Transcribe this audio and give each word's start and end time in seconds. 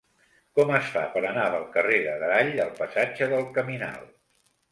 Com 0.59 0.71
es 0.75 0.87
fa 0.93 1.01
per 1.17 1.21
anar 1.31 1.43
del 1.55 1.67
carrer 1.75 1.99
d'Adrall 2.07 2.49
al 2.65 2.73
passatge 2.81 3.27
del 3.35 3.45
Caminal? 3.59 4.01